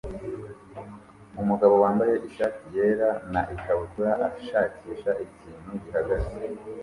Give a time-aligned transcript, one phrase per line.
[1.41, 6.31] Umugabo wambaye ishati yera na ikabutura ashakisha ikintu gihagaze